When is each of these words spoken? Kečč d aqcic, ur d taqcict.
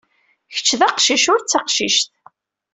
Kečč 0.55 0.67
d 0.79 0.81
aqcic, 0.87 1.25
ur 1.33 1.39
d 1.41 1.45
taqcict. 1.47 2.09